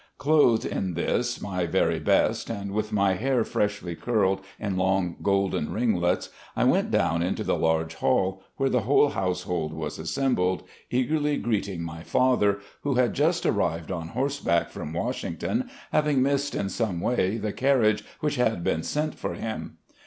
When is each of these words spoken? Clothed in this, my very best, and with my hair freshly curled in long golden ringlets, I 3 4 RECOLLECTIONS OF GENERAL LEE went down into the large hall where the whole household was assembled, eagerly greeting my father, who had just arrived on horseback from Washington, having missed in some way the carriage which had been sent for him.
Clothed 0.17 0.65
in 0.65 0.95
this, 0.95 1.43
my 1.43 1.67
very 1.67 1.99
best, 1.99 2.49
and 2.49 2.71
with 2.71 2.91
my 2.91 3.13
hair 3.13 3.43
freshly 3.43 3.95
curled 3.95 4.41
in 4.59 4.75
long 4.75 5.15
golden 5.21 5.71
ringlets, 5.71 6.29
I 6.55 6.63
3 6.63 6.71
4 6.71 6.75
RECOLLECTIONS 6.81 6.85
OF 6.87 6.91
GENERAL 6.91 7.07
LEE 7.07 7.11
went 7.11 7.21
down 7.21 7.27
into 7.29 7.43
the 7.43 7.59
large 7.67 7.93
hall 7.93 8.43
where 8.57 8.69
the 8.71 8.79
whole 8.79 9.09
household 9.09 9.73
was 9.73 9.99
assembled, 9.99 10.63
eagerly 10.89 11.37
greeting 11.37 11.83
my 11.83 12.01
father, 12.01 12.61
who 12.81 12.95
had 12.95 13.13
just 13.13 13.45
arrived 13.45 13.91
on 13.91 14.07
horseback 14.07 14.71
from 14.71 14.91
Washington, 14.91 15.69
having 15.91 16.23
missed 16.23 16.55
in 16.55 16.69
some 16.69 16.99
way 16.99 17.37
the 17.37 17.53
carriage 17.53 18.03
which 18.21 18.37
had 18.37 18.63
been 18.63 18.81
sent 18.81 19.13
for 19.13 19.35
him. 19.35 19.77